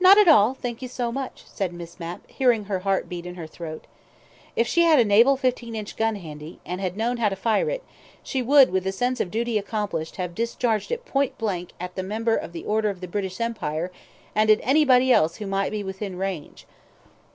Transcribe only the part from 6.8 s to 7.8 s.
had known how to fire